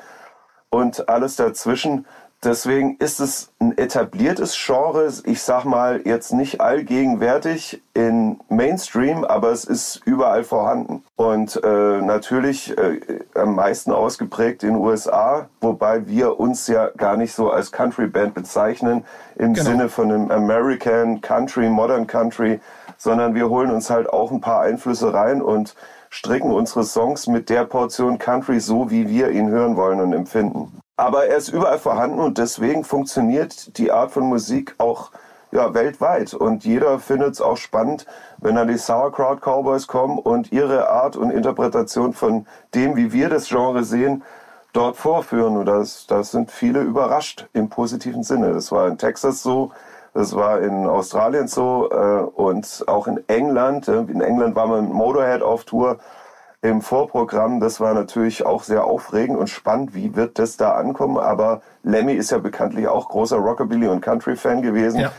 und 0.70 1.10
alles 1.10 1.36
dazwischen. 1.36 2.06
Deswegen 2.46 2.98
ist 2.98 3.20
es 3.20 3.52
ein 3.60 3.76
etabliertes 3.76 4.56
Genre, 4.56 5.12
ich 5.24 5.42
sag 5.42 5.66
mal 5.66 6.02
jetzt 6.06 6.32
nicht 6.32 6.62
allgegenwärtig 6.62 7.82
in 7.96 8.40
Mainstream, 8.50 9.24
aber 9.24 9.52
es 9.52 9.66
ist 9.66 10.04
überall 10.06 10.44
vorhanden. 10.44 11.04
Und 11.16 11.60
äh, 11.64 12.02
natürlich 12.02 12.78
äh, 12.78 13.00
am 13.34 13.56
meisten 13.56 13.92
ausgeprägt 13.92 14.62
in 14.62 14.74
den 14.74 14.78
USA, 14.78 15.50
wobei 15.60 16.08
wir 16.08 16.40
uns 16.40 16.68
ja 16.68 16.92
gar 16.96 17.18
nicht 17.18 17.34
so 17.34 17.50
als 17.50 17.72
Country 17.72 18.06
Band 18.06 18.36
bezeichnen 18.36 19.06
im 19.38 19.56
genau. 19.56 19.66
Sinne 19.66 19.90
von 19.90 20.12
einem 20.12 20.30
American 20.30 21.22
Country, 21.22 21.68
Modern 21.68 22.06
Country, 22.06 22.60
sondern 22.98 23.34
wir 23.34 23.50
holen 23.50 23.72
uns 23.72 23.90
halt 23.90 24.08
auch 24.08 24.32
ein 24.32 24.42
paar 24.42 24.62
Einflüsse 24.62 25.12
rein 25.16 25.42
und 25.42 25.74
stricken 26.12 26.52
unsere 26.52 26.84
Songs 26.84 27.26
mit 27.26 27.50
der 27.50 27.66
Portion 27.66 28.20
Country 28.20 28.60
so, 28.60 28.92
wie 28.92 29.10
wir 29.10 29.32
ihn 29.32 29.50
hören 29.50 29.76
wollen 29.76 30.00
und 30.00 30.14
empfinden. 30.14 30.72
Aber 30.98 31.26
er 31.26 31.38
ist 31.38 31.50
überall 31.50 31.80
vorhanden 31.80 32.20
und 32.20 32.38
deswegen 32.38 32.84
funktioniert 32.84 33.78
die 33.78 33.92
Art 33.92 34.12
von 34.12 34.24
Musik 34.24 34.76
auch 34.78 35.12
ja, 35.52 35.74
weltweit. 35.74 36.34
Und 36.34 36.64
jeder 36.64 37.00
findet 37.00 37.34
es 37.34 37.42
auch 37.42 37.58
spannend, 37.58 38.06
wenn 38.38 38.56
dann 38.56 38.68
die 38.68 38.78
Sauerkraut 38.78 39.42
Cowboys 39.42 39.88
kommen 39.88 40.20
und 40.20 40.52
ihre 40.52 40.90
Art 40.90 41.16
und 41.16 41.32
Interpretation 41.32 42.14
von 42.14 42.46
dem, 42.74 42.96
wie 42.96 43.12
wir 43.12 43.30
das 43.30 43.50
Genre 43.50 43.84
sehen, 43.84 44.24
dort 44.74 44.96
vorführen. 44.96 45.58
Und 45.58 45.66
das, 45.66 46.08
das 46.08 46.32
sind 46.32 46.52
viele 46.52 46.82
überrascht 46.82 47.48
im 47.54 47.70
positiven 47.70 48.24
Sinne. 48.24 48.54
Das 48.54 48.72
war 48.72 48.88
in 48.88 48.98
Texas 48.98 49.44
so, 49.44 49.72
das 50.14 50.34
war 50.34 50.62
in 50.62 50.86
Australien 50.86 51.48
so 51.48 51.90
äh, 51.92 52.22
und 52.22 52.86
auch 52.88 53.08
in 53.08 53.22
England. 53.28 53.90
In 53.90 54.22
England 54.22 54.56
war 54.56 54.68
man 54.68 54.86
mit 54.86 54.94
Motorhead 54.94 55.42
auf 55.42 55.66
Tour 55.66 55.98
im 56.62 56.82
Vorprogramm. 56.82 57.60
Das 57.60 57.80
war 57.80 57.94
natürlich 57.94 58.46
auch 58.46 58.64
sehr 58.64 58.86
aufregend 58.86 59.38
und 59.38 59.50
spannend. 59.50 59.94
Wie 59.96 60.16
wird 60.16 60.40
das 60.40 60.58
da 60.58 60.74
ankommen? 60.74 61.18
Aber 61.18 61.62
Lemmy 61.84 62.14
ist 62.14 62.32
ja 62.32 62.40
bekanntlich 62.40 62.88
auch 62.88 63.10
großer 63.10 63.38
Rockabilly- 63.38 63.88
und 63.88 64.02
Country-Fan 64.02 64.62
gewesen. 64.62 65.00
Ja. 65.00 65.12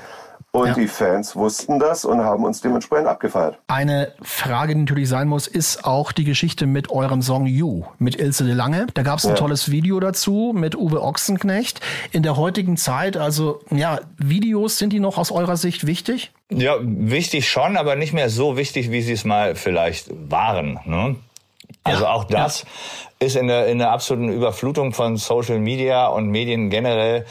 Und 0.57 0.69
ja. 0.69 0.75
die 0.75 0.89
Fans 0.89 1.37
wussten 1.37 1.79
das 1.79 2.07
und 2.07 2.25
haben 2.25 2.45
uns 2.45 2.63
dementsprechend 2.63 3.09
abgefeiert. 3.09 3.59
Eine 3.67 4.13
Frage, 4.23 4.75
die 4.75 4.81
natürlich 4.81 5.09
sein 5.09 5.29
muss, 5.29 5.47
ist 5.47 5.85
auch 5.85 6.13
die 6.13 6.25
Geschichte 6.25 6.67
mit 6.67 6.91
eurem 6.91 7.21
Song 7.21 7.45
You 7.45 7.85
mit 7.99 8.19
Ilse 8.19 8.45
de 8.45 8.55
Lange. 8.55 8.87
Da 8.95 9.03
gab 9.03 9.19
es 9.19 9.27
ein 9.27 9.31
ja. 9.31 9.35
tolles 9.35 9.71
Video 9.71 10.01
dazu 10.01 10.53
mit 10.55 10.75
Uwe 10.75 11.03
Ochsenknecht. 11.03 11.81
In 12.11 12.23
der 12.23 12.39
heutigen 12.39 12.79
Zeit, 12.79 13.19
also 13.19 13.61
ja, 13.71 14.01
Videos, 14.17 14.79
sind 14.79 14.95
die 14.95 15.01
noch 15.01 15.19
aus 15.19 15.31
eurer 15.31 15.59
Sicht 15.59 15.87
wichtig? 15.87 16.33
Ja, 16.51 16.77
wichtig 16.81 17.51
schon, 17.51 17.77
aber 17.77 17.97
nicht 17.97 18.15
mehr 18.15 18.31
so 18.31 18.57
wichtig, 18.57 18.91
wie 18.91 19.03
sie 19.03 19.13
es 19.13 19.25
mal 19.25 19.57
vielleicht 19.57 20.11
waren. 20.31 20.81
Ne? 20.87 21.17
Also 21.87 22.05
ja, 22.05 22.13
auch 22.13 22.25
das 22.25 22.63
ja. 22.63 23.27
ist 23.27 23.37
in 23.37 23.49
der, 23.49 23.67
in 23.67 23.79
der 23.79 23.93
absoluten 23.93 24.29
Überflutung 24.29 24.93
von 24.93 25.17
Social 25.17 25.59
Media 25.59 26.07
und 26.09 26.29
Medien 26.29 26.71
generell 26.71 27.25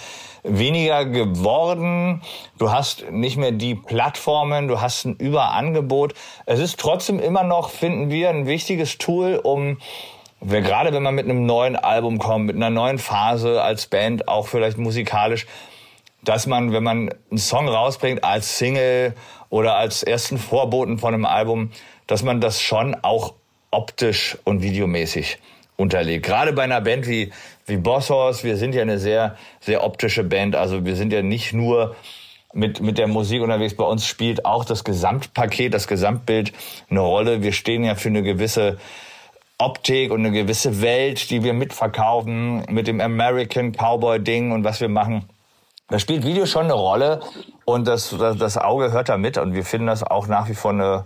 weniger 0.43 1.05
geworden. 1.05 2.21
Du 2.57 2.71
hast 2.71 3.11
nicht 3.11 3.37
mehr 3.37 3.51
die 3.51 3.75
Plattformen, 3.75 4.67
du 4.67 4.79
hast 4.79 5.05
ein 5.05 5.15
Überangebot. 5.15 6.13
Es 6.45 6.59
ist 6.59 6.79
trotzdem 6.79 7.19
immer 7.19 7.43
noch, 7.43 7.69
finden 7.69 8.09
wir, 8.09 8.29
ein 8.29 8.45
wichtiges 8.45 8.97
Tool, 8.97 9.39
um 9.41 9.77
gerade 10.41 10.93
wenn 10.93 11.03
man 11.03 11.15
mit 11.15 11.25
einem 11.25 11.45
neuen 11.45 11.75
Album 11.75 12.19
kommt, 12.19 12.45
mit 12.45 12.55
einer 12.55 12.69
neuen 12.69 12.99
Phase 12.99 13.61
als 13.61 13.87
Band, 13.87 14.27
auch 14.27 14.47
vielleicht 14.47 14.77
musikalisch, 14.77 15.47
dass 16.23 16.47
man, 16.47 16.71
wenn 16.71 16.83
man 16.83 17.13
einen 17.29 17.37
Song 17.37 17.67
rausbringt 17.67 18.23
als 18.23 18.57
Single 18.57 19.13
oder 19.49 19.75
als 19.75 20.03
ersten 20.03 20.37
Vorboten 20.37 20.97
von 20.97 21.13
einem 21.13 21.25
Album, 21.25 21.71
dass 22.07 22.23
man 22.23 22.41
das 22.41 22.61
schon 22.61 22.95
auch 23.01 23.33
optisch 23.75 24.37
und 24.43 24.61
videomäßig 24.61 25.37
unterlegt. 25.77 26.25
Gerade 26.25 26.53
bei 26.53 26.63
einer 26.63 26.81
Band 26.81 27.07
wie, 27.07 27.31
wie 27.65 27.77
Boss 27.77 28.09
Horse, 28.09 28.43
wir 28.43 28.57
sind 28.57 28.73
ja 28.73 28.81
eine 28.81 28.97
sehr, 28.97 29.37
sehr 29.59 29.83
optische 29.83 30.23
Band. 30.23 30.55
Also 30.55 30.85
wir 30.85 30.95
sind 30.95 31.11
ja 31.11 31.21
nicht 31.21 31.53
nur 31.53 31.95
mit, 32.53 32.79
mit 32.79 32.97
der 32.97 33.07
Musik 33.07 33.41
unterwegs. 33.41 33.75
Bei 33.75 33.83
uns 33.83 34.07
spielt 34.07 34.45
auch 34.45 34.63
das 34.63 34.83
Gesamtpaket, 34.83 35.73
das 35.73 35.87
Gesamtbild 35.87 36.53
eine 36.89 37.01
Rolle. 37.01 37.43
Wir 37.43 37.51
stehen 37.51 37.83
ja 37.83 37.95
für 37.95 38.09
eine 38.09 38.23
gewisse 38.23 38.77
Optik 39.57 40.11
und 40.11 40.19
eine 40.19 40.31
gewisse 40.31 40.81
Welt, 40.81 41.29
die 41.29 41.43
wir 41.43 41.53
mitverkaufen 41.53 42.65
mit 42.69 42.87
dem 42.87 43.01
American 43.01 43.73
Cowboy 43.73 44.19
Ding 44.19 44.51
und 44.51 44.63
was 44.63 44.81
wir 44.81 44.89
machen. 44.89 45.29
Da 45.89 45.99
spielt 45.99 46.25
Video 46.25 46.45
schon 46.45 46.63
eine 46.63 46.73
Rolle 46.73 47.21
und 47.63 47.87
das, 47.87 48.15
das, 48.17 48.37
das 48.37 48.57
Auge 48.57 48.91
hört 48.91 49.09
da 49.09 49.17
mit 49.17 49.37
und 49.37 49.53
wir 49.53 49.63
finden 49.63 49.87
das 49.87 50.03
auch 50.03 50.27
nach 50.27 50.49
wie 50.49 50.55
vor 50.55 50.71
eine, 50.71 51.05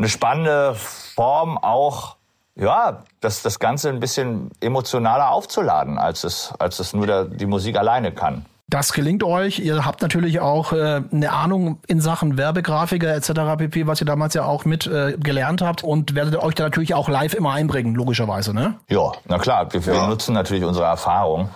eine 0.00 0.08
spannende 0.08 0.74
Form, 0.74 1.58
auch 1.58 2.16
ja, 2.56 3.04
das, 3.20 3.42
das 3.42 3.58
Ganze 3.58 3.90
ein 3.90 4.00
bisschen 4.00 4.50
emotionaler 4.60 5.30
aufzuladen, 5.30 5.98
als 5.98 6.24
es, 6.24 6.54
als 6.58 6.78
es 6.78 6.94
nur 6.94 7.06
der, 7.06 7.24
die 7.26 7.46
Musik 7.46 7.76
alleine 7.76 8.12
kann. 8.12 8.46
Das 8.66 8.92
gelingt 8.92 9.24
euch. 9.24 9.58
Ihr 9.58 9.84
habt 9.84 10.00
natürlich 10.00 10.40
auch 10.40 10.72
äh, 10.72 11.02
eine 11.12 11.32
Ahnung 11.32 11.80
in 11.86 12.00
Sachen 12.00 12.38
Werbegrafiker 12.38 13.14
etc. 13.14 13.58
pp., 13.58 13.86
was 13.86 14.00
ihr 14.00 14.06
damals 14.06 14.32
ja 14.34 14.44
auch 14.44 14.64
mit 14.64 14.86
äh, 14.86 15.16
gelernt 15.18 15.60
habt 15.60 15.84
und 15.84 16.14
werdet 16.14 16.36
euch 16.36 16.54
da 16.54 16.64
natürlich 16.64 16.94
auch 16.94 17.08
live 17.08 17.34
immer 17.34 17.52
einbringen, 17.52 17.94
logischerweise, 17.94 18.54
ne? 18.54 18.76
Ja, 18.88 19.12
na 19.26 19.38
klar. 19.38 19.70
Wir, 19.72 19.84
wir 19.84 20.06
nutzen 20.06 20.34
natürlich 20.34 20.64
unsere 20.64 20.86
Erfahrung. 20.86 21.50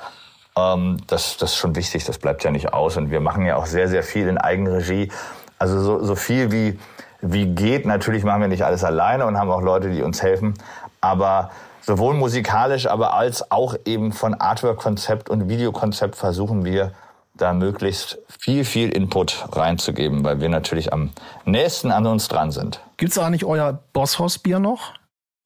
Ähm, 0.57 0.99
das, 1.07 1.37
das 1.39 1.53
ist 1.53 1.57
schon 1.57 1.77
wichtig. 1.77 2.05
Das 2.05 2.19
bleibt 2.19 2.45
ja 2.45 2.51
nicht 2.51 2.75
aus. 2.75 2.97
Und 2.97 3.11
wir 3.11 3.21
machen 3.21 3.47
ja 3.47 3.57
auch 3.57 3.67
sehr, 3.67 3.89
sehr 3.89 4.03
viel 4.03 4.27
in 4.27 4.37
Eigenregie. 4.37 5.11
Also 5.59 5.81
so, 5.81 6.05
so 6.05 6.17
viel 6.17 6.51
wie, 6.51 6.79
wie 7.25 7.47
geht. 7.47 7.87
Natürlich 7.87 8.25
machen 8.25 8.43
wir 8.43 8.49
nicht 8.49 8.65
alles 8.65 8.85
alleine 8.85 9.27
und 9.27 9.39
haben 9.39 9.51
auch 9.51 9.63
Leute, 9.63 9.91
die 9.91 10.03
uns 10.03 10.23
helfen. 10.23 10.55
Aber 11.01 11.51
sowohl 11.81 12.15
musikalisch, 12.15 12.87
aber 12.87 13.15
als 13.15 13.51
auch 13.51 13.75
eben 13.85 14.13
von 14.13 14.35
Artwork-Konzept 14.35 15.31
und 15.31 15.49
Videokonzept 15.49 16.17
versuchen 16.17 16.65
wir 16.65 16.93
da 17.35 17.53
möglichst 17.53 18.19
viel, 18.41 18.65
viel 18.65 18.91
Input 18.91 19.47
reinzugeben, 19.53 20.25
weil 20.25 20.41
wir 20.41 20.49
natürlich 20.49 20.93
am 20.93 21.11
nächsten 21.45 21.91
an 21.91 22.07
uns 22.07 22.29
dran 22.29 22.53
sind. 22.53 22.81
Gibt's 22.97 23.19
eigentlich 23.19 23.45
euer 23.45 23.79
Bosshaus-Bier 23.93 24.61
noch? 24.61 24.93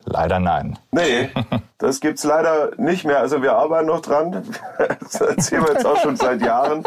Leider 0.05 0.39
nein. 0.39 0.79
Nee, 0.91 1.31
das 1.79 2.01
gibt's 2.01 2.25
leider 2.25 2.71
nicht 2.77 3.05
mehr. 3.05 3.21
Also 3.21 3.43
wir 3.43 3.55
arbeiten 3.55 3.87
noch 3.87 4.01
dran. 4.01 4.43
Das 5.01 5.21
erzählen 5.21 5.63
wir 5.65 5.73
jetzt 5.73 5.87
auch 5.87 5.97
schon 5.99 6.17
seit 6.17 6.43
Jahren. 6.43 6.85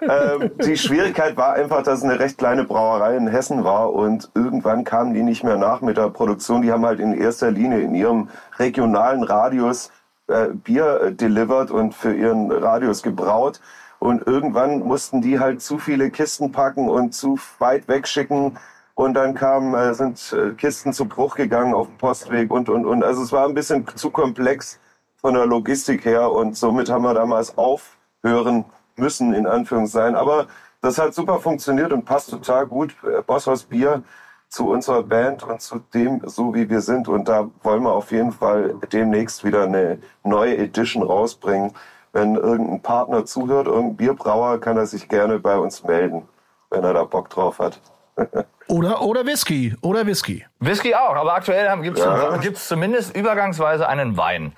Ähm, 0.00 0.50
die 0.64 0.76
Schwierigkeit 0.76 1.36
war 1.36 1.54
einfach, 1.54 1.82
dass 1.82 1.98
es 1.98 2.04
eine 2.04 2.18
recht 2.18 2.38
kleine 2.38 2.64
Brauerei 2.64 3.16
in 3.16 3.28
Hessen 3.28 3.64
war 3.64 3.92
und 3.92 4.30
irgendwann 4.34 4.84
kamen 4.84 5.14
die 5.14 5.22
nicht 5.22 5.44
mehr 5.44 5.56
nach 5.56 5.80
mit 5.80 5.96
der 5.96 6.10
Produktion. 6.10 6.62
Die 6.62 6.72
haben 6.72 6.86
halt 6.86 7.00
in 7.00 7.12
erster 7.12 7.50
Linie 7.50 7.80
in 7.80 7.94
ihrem 7.94 8.28
regionalen 8.58 9.22
Radius 9.22 9.90
äh, 10.28 10.48
Bier 10.48 11.00
äh, 11.02 11.12
delivered 11.12 11.70
und 11.70 11.94
für 11.94 12.14
ihren 12.14 12.50
Radius 12.50 13.02
gebraut. 13.02 13.60
Und 13.98 14.26
irgendwann 14.26 14.80
mussten 14.80 15.20
die 15.20 15.38
halt 15.38 15.60
zu 15.60 15.78
viele 15.78 16.10
Kisten 16.10 16.52
packen 16.52 16.88
und 16.88 17.14
zu 17.14 17.38
weit 17.58 17.86
wegschicken. 17.88 18.56
Und 18.94 19.14
dann 19.14 19.34
kamen, 19.34 19.74
äh, 19.74 19.94
sind 19.94 20.32
äh, 20.32 20.54
Kisten 20.54 20.92
zu 20.92 21.06
Bruch 21.06 21.36
gegangen 21.36 21.74
auf 21.74 21.88
dem 21.88 21.98
Postweg 21.98 22.50
und, 22.50 22.68
und, 22.68 22.86
und. 22.86 23.04
Also 23.04 23.22
es 23.22 23.32
war 23.32 23.46
ein 23.46 23.54
bisschen 23.54 23.86
zu 23.96 24.10
komplex 24.10 24.78
von 25.16 25.34
der 25.34 25.46
Logistik 25.46 26.06
her 26.06 26.30
und 26.32 26.56
somit 26.56 26.88
haben 26.88 27.02
wir 27.02 27.12
damals 27.12 27.58
aufhören 27.58 28.64
müssen, 28.96 29.34
in 29.34 29.46
Anführungszeichen. 29.46 30.16
Aber 30.16 30.46
das 30.82 30.98
hat 30.98 31.14
super 31.14 31.38
funktioniert 31.40 31.92
und 31.92 32.04
passt 32.04 32.30
total 32.30 32.66
gut. 32.66 32.94
Äh, 33.04 33.22
Bosshaus 33.22 33.64
Bier 33.64 34.02
zu 34.48 34.68
unserer 34.68 35.02
Band 35.02 35.42
und 35.44 35.60
zu 35.60 35.78
dem, 35.94 36.22
so 36.26 36.54
wie 36.54 36.68
wir 36.68 36.80
sind. 36.80 37.06
Und 37.08 37.28
da 37.28 37.48
wollen 37.62 37.82
wir 37.84 37.92
auf 37.92 38.10
jeden 38.10 38.32
Fall 38.32 38.74
demnächst 38.92 39.44
wieder 39.44 39.64
eine 39.64 39.98
neue 40.24 40.56
Edition 40.58 41.02
rausbringen. 41.02 41.72
Wenn 42.12 42.34
irgendein 42.34 42.80
Partner 42.82 43.24
zuhört, 43.24 43.68
irgendein 43.68 43.96
Bierbrauer, 43.96 44.58
kann 44.60 44.76
er 44.76 44.86
sich 44.86 45.08
gerne 45.08 45.38
bei 45.38 45.56
uns 45.56 45.84
melden, 45.84 46.26
wenn 46.70 46.82
er 46.82 46.92
da 46.94 47.04
Bock 47.04 47.30
drauf 47.30 47.58
hat. 47.60 47.80
Oder, 48.68 49.02
oder 49.02 49.26
Whisky. 49.26 49.74
Oder 49.82 50.06
Whisky. 50.06 50.46
Whisky 50.60 50.94
auch, 50.94 51.16
aber 51.16 51.34
aktuell 51.34 51.76
gibt 51.82 51.98
es 51.98 52.04
Ja. 52.04 52.38
zumindest 52.54 53.16
übergangsweise 53.16 53.88
einen 53.88 54.16
Wein. 54.16 54.52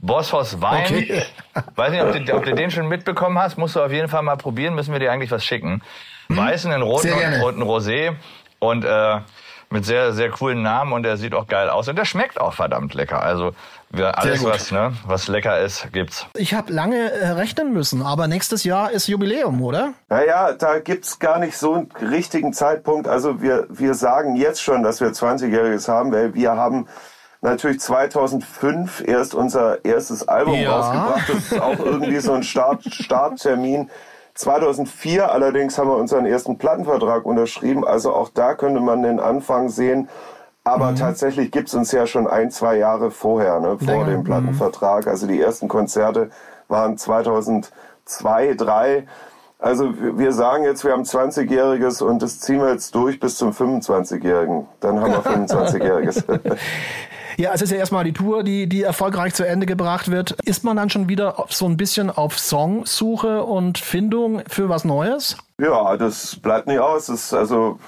Bosshaus 0.00 0.60
Wein. 0.60 0.84
Okay. 0.84 1.22
Weiß 1.74 1.90
nicht, 1.90 2.02
ob 2.02 2.12
du, 2.12 2.34
ob 2.34 2.44
du 2.44 2.54
den 2.54 2.70
schon 2.70 2.88
mitbekommen 2.88 3.38
hast. 3.38 3.56
Musst 3.56 3.76
du 3.76 3.82
auf 3.82 3.92
jeden 3.92 4.08
Fall 4.08 4.22
mal 4.22 4.36
probieren. 4.36 4.74
Müssen 4.74 4.92
wir 4.92 5.00
dir 5.00 5.12
eigentlich 5.12 5.30
was 5.30 5.44
schicken. 5.44 5.82
Weißen, 6.28 6.70
einen 6.72 6.82
roten 6.82 7.12
und 7.12 7.54
einen 7.54 7.62
Rosé. 7.62 8.14
Und 8.58 8.84
äh, 8.84 9.20
mit 9.70 9.84
sehr, 9.84 10.12
sehr 10.12 10.30
coolen 10.30 10.62
Namen. 10.62 10.92
Und 10.92 11.02
der 11.02 11.16
sieht 11.16 11.34
auch 11.34 11.46
geil 11.46 11.70
aus. 11.70 11.88
Und 11.88 11.96
der 11.96 12.04
schmeckt 12.04 12.40
auch 12.40 12.52
verdammt 12.52 12.94
lecker. 12.94 13.22
Also 13.22 13.52
wir, 13.90 14.18
alles, 14.18 14.44
was, 14.44 14.70
ne, 14.72 14.92
was 15.06 15.28
lecker 15.28 15.60
ist, 15.60 15.92
gibt's. 15.92 16.26
Ich 16.34 16.54
habe 16.54 16.72
lange 16.72 17.10
äh, 17.10 17.28
rechnen 17.30 17.72
müssen, 17.72 18.02
aber 18.02 18.26
nächstes 18.28 18.64
Jahr 18.64 18.90
ist 18.90 19.06
Jubiläum, 19.06 19.62
oder? 19.62 19.94
Naja, 20.08 20.52
da 20.52 20.80
gibt's 20.80 21.18
gar 21.18 21.38
nicht 21.38 21.56
so 21.56 21.74
einen 21.74 21.92
richtigen 22.00 22.52
Zeitpunkt. 22.52 23.08
Also 23.08 23.40
wir, 23.40 23.66
wir 23.68 23.94
sagen 23.94 24.36
jetzt 24.36 24.62
schon, 24.62 24.82
dass 24.82 25.00
wir 25.00 25.08
20-Jähriges 25.08 25.88
haben, 25.88 26.12
weil 26.12 26.34
wir 26.34 26.52
haben 26.52 26.88
natürlich 27.46 27.80
2005 27.80 29.02
erst 29.06 29.34
unser 29.34 29.84
erstes 29.84 30.26
Album 30.28 30.54
Ja. 30.54 30.76
rausgebracht. 30.78 31.28
Das 31.28 31.36
ist 31.52 31.60
auch 31.60 31.78
irgendwie 31.78 32.18
so 32.18 32.32
ein 32.32 32.42
Start, 32.42 32.84
Starttermin. 32.90 33.90
2004 34.34 35.30
allerdings 35.32 35.78
haben 35.78 35.88
wir 35.88 35.96
unseren 35.96 36.26
ersten 36.26 36.58
Plattenvertrag 36.58 37.24
unterschrieben. 37.24 37.86
Also 37.86 38.12
auch 38.14 38.28
da 38.28 38.54
könnte 38.54 38.80
man 38.80 39.02
den 39.02 39.18
Anfang 39.20 39.68
sehen. 39.70 40.08
Aber 40.64 40.90
Mhm. 40.90 40.96
tatsächlich 40.96 41.50
gibt's 41.52 41.74
uns 41.74 41.92
ja 41.92 42.06
schon 42.06 42.26
ein, 42.26 42.50
zwei 42.50 42.76
Jahre 42.76 43.10
vorher, 43.12 43.60
ne, 43.60 43.78
vor 43.78 43.86
Länger, 43.86 44.04
dem 44.06 44.20
mhm. 44.20 44.24
Plattenvertrag. 44.24 45.06
Also 45.06 45.26
die 45.26 45.40
ersten 45.40 45.68
Konzerte 45.68 46.30
waren 46.68 46.98
2002, 46.98 47.70
2003. 48.04 49.06
Also 49.58 49.94
wir 50.18 50.32
sagen 50.32 50.64
jetzt, 50.64 50.84
wir 50.84 50.92
haben 50.92 51.04
20-Jähriges 51.04 52.02
und 52.02 52.20
das 52.20 52.40
ziehen 52.40 52.60
wir 52.60 52.70
jetzt 52.72 52.94
durch 52.94 53.18
bis 53.20 53.38
zum 53.38 53.52
25-Jährigen. 53.52 54.66
Dann 54.80 55.00
haben 55.00 55.12
wir 55.12 55.22
25-Jähriges. 55.48 56.24
Ja, 57.38 57.52
es 57.52 57.60
ist 57.60 57.70
ja 57.70 57.76
erstmal 57.76 58.04
die 58.04 58.12
Tour, 58.14 58.42
die, 58.42 58.66
die 58.66 58.82
erfolgreich 58.82 59.34
zu 59.34 59.46
Ende 59.46 59.66
gebracht 59.66 60.10
wird. 60.10 60.32
Ist 60.44 60.64
man 60.64 60.76
dann 60.76 60.88
schon 60.88 61.08
wieder 61.08 61.44
so 61.48 61.66
ein 61.66 61.76
bisschen 61.76 62.10
auf 62.10 62.38
Songsuche 62.38 63.42
und 63.44 63.78
Findung 63.78 64.42
für 64.48 64.68
was 64.68 64.84
Neues? 64.84 65.36
ja, 65.58 65.96
das 65.96 66.36
bleibt 66.36 66.66
nicht 66.66 66.80
aus. 66.80 67.06
Das 67.06 67.24
ist 67.26 67.34
also 67.34 67.78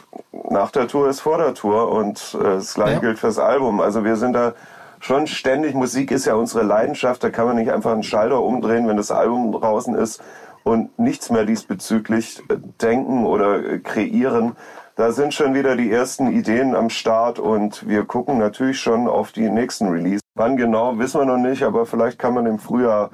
nach 0.50 0.70
der 0.70 0.88
Tour 0.88 1.08
ist 1.10 1.20
vor 1.20 1.36
der 1.38 1.52
Tour 1.54 1.90
und 1.92 2.36
äh, 2.40 2.44
das 2.44 2.74
gleiche 2.74 2.94
Ja. 2.94 2.98
gilt 3.00 3.18
fürs 3.18 3.38
Album. 3.38 3.80
Also 3.80 4.04
wir 4.04 4.16
sind 4.16 4.32
da 4.32 4.54
schon 5.00 5.26
ständig. 5.26 5.74
Musik 5.74 6.10
ist 6.10 6.24
ja 6.24 6.34
unsere 6.34 6.64
Leidenschaft. 6.64 7.22
Da 7.22 7.30
kann 7.30 7.46
man 7.46 7.56
nicht 7.56 7.70
einfach 7.70 7.92
einen 7.92 8.02
Schalter 8.02 8.40
umdrehen, 8.42 8.88
wenn 8.88 8.96
das 8.96 9.10
Album 9.10 9.52
draußen 9.52 9.94
ist 9.94 10.22
und 10.64 10.98
nichts 10.98 11.30
mehr 11.30 11.44
diesbezüglich 11.44 12.40
äh, 12.48 12.56
denken 12.80 13.24
oder 13.26 13.62
äh, 13.64 13.78
kreieren. 13.78 14.56
Da 14.98 15.12
sind 15.12 15.32
schon 15.32 15.54
wieder 15.54 15.76
die 15.76 15.92
ersten 15.92 16.26
Ideen 16.26 16.74
am 16.74 16.90
Start 16.90 17.38
und 17.38 17.86
wir 17.86 18.04
gucken 18.04 18.36
natürlich 18.36 18.80
schon 18.80 19.06
auf 19.06 19.30
die 19.30 19.48
nächsten 19.48 19.86
Release. 19.86 20.20
Wann 20.34 20.56
genau, 20.56 20.98
wissen 20.98 21.20
wir 21.20 21.24
noch 21.24 21.36
nicht, 21.36 21.62
aber 21.62 21.86
vielleicht 21.86 22.18
kann 22.18 22.34
man 22.34 22.46
im 22.46 22.58
Frühjahr 22.58 23.10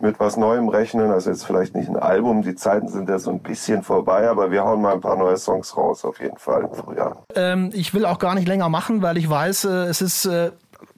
mit 0.00 0.18
was 0.18 0.36
Neuem 0.36 0.68
rechnen. 0.68 1.12
Also 1.12 1.30
jetzt 1.30 1.46
vielleicht 1.46 1.76
nicht 1.76 1.88
ein 1.88 1.96
Album, 1.96 2.42
die 2.42 2.56
Zeiten 2.56 2.88
sind 2.88 3.08
ja 3.08 3.20
so 3.20 3.30
ein 3.30 3.38
bisschen 3.38 3.84
vorbei, 3.84 4.28
aber 4.28 4.50
wir 4.50 4.64
hauen 4.64 4.82
mal 4.82 4.94
ein 4.94 5.00
paar 5.00 5.16
neue 5.16 5.36
Songs 5.36 5.76
raus, 5.76 6.04
auf 6.04 6.18
jeden 6.18 6.38
Fall 6.38 6.62
im 6.62 6.74
Frühjahr. 6.74 7.22
Ähm, 7.36 7.70
ich 7.72 7.94
will 7.94 8.04
auch 8.04 8.18
gar 8.18 8.34
nicht 8.34 8.48
länger 8.48 8.68
machen, 8.68 9.00
weil 9.02 9.16
ich 9.16 9.30
weiß, 9.30 9.66
äh, 9.66 9.68
es 9.84 10.02
ist 10.02 10.24
äh, 10.24 10.50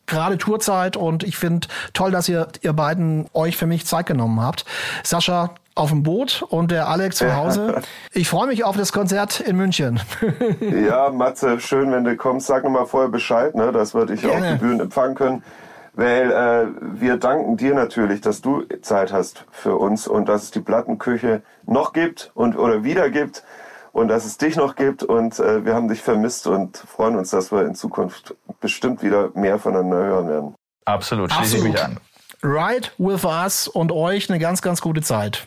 gerade 0.07 0.39
Tourzeit 0.39 0.97
und 0.97 1.23
ich 1.23 1.37
finde 1.37 1.69
toll, 1.93 2.13
dass 2.13 2.31
ihr, 2.31 2.49
ihr 2.63 2.73
beiden 2.73 3.27
euch 3.35 3.59
für 3.59 3.67
mich 3.67 3.85
Zeit 3.85 4.07
genommen 4.07 4.41
habt. 4.41 4.65
Sascha 5.03 5.51
auf 5.81 5.91
dem 5.91 6.03
Boot 6.03 6.43
und 6.49 6.71
der 6.71 6.89
Alex 6.89 7.17
zu 7.17 7.35
Hause. 7.37 7.83
Ich 8.13 8.29
freue 8.29 8.47
mich 8.47 8.65
auf 8.65 8.77
das 8.77 8.93
Konzert 8.93 9.41
in 9.41 9.57
München. 9.57 10.01
Ja, 10.61 11.11
Matze, 11.11 11.61
schön, 11.61 11.91
wenn 11.93 12.05
du 12.05 12.17
kommst. 12.17 12.47
Sag 12.47 12.65
noch 12.65 12.71
mal 12.71 12.87
vorher 12.87 13.09
Bescheid, 13.11 13.55
ne, 13.55 13.73
dass 13.73 13.95
wir 13.95 14.07
dich 14.07 14.23
Gerne. 14.23 14.55
auf 14.55 14.61
Gebühren 14.61 14.81
empfangen 14.81 15.15
können. 15.15 15.43
Weil 15.95 16.31
äh, 16.31 16.67
wir 17.01 17.17
danken 17.17 17.57
dir 17.57 17.75
natürlich, 17.75 18.21
dass 18.21 18.41
du 18.41 18.65
Zeit 18.83 19.13
hast 19.13 19.45
für 19.51 19.77
uns 19.77 20.07
und 20.07 20.29
dass 20.29 20.45
es 20.45 20.51
die 20.51 20.61
Plattenküche 20.61 21.43
noch 21.67 21.93
gibt 21.93 22.31
und 22.35 22.57
oder 22.57 22.85
wieder 22.85 23.11
gibt 23.11 23.43
und 23.93 24.09
dass 24.09 24.25
es 24.25 24.39
dich 24.39 24.57
noch 24.57 24.77
gibt 24.77 25.03
und 25.03 25.39
äh, 25.41 25.65
wir 25.65 25.75
haben 25.75 25.89
dich 25.89 26.01
vermisst 26.01 26.47
und 26.47 26.77
freuen 26.77 27.17
uns, 27.17 27.31
dass 27.31 27.51
wir 27.51 27.67
in 27.67 27.75
Zukunft 27.75 28.35
bestimmt 28.61 29.03
wieder 29.03 29.31
mehr 29.35 29.59
voneinander 29.59 29.99
hören 30.05 30.29
werden. 30.29 30.55
Absolut, 30.85 31.33
schließe 31.33 31.57
ich 31.59 31.65
mich 31.65 31.75
Absolut. 31.75 31.99
an. 31.99 32.51
Ride 32.51 32.89
with 32.99 33.25
us 33.25 33.69
und 33.69 33.93
euch 33.93 34.31
eine 34.31 34.39
ganz, 34.39 34.63
ganz 34.63 34.81
gute 34.81 35.03
Zeit. 35.03 35.47